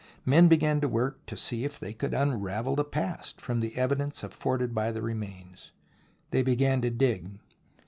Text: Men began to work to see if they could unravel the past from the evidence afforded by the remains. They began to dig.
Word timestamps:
Men 0.25 0.47
began 0.47 0.81
to 0.81 0.87
work 0.87 1.23
to 1.27 1.37
see 1.37 1.63
if 1.63 1.77
they 1.79 1.93
could 1.93 2.15
unravel 2.15 2.75
the 2.75 2.83
past 2.83 3.39
from 3.39 3.59
the 3.59 3.77
evidence 3.77 4.23
afforded 4.23 4.73
by 4.73 4.91
the 4.91 5.03
remains. 5.03 5.73
They 6.31 6.41
began 6.41 6.81
to 6.81 6.89
dig. 6.89 7.37